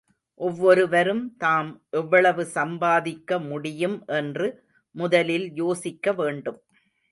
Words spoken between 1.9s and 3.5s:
எவ்வளவு சம் பாதிக்க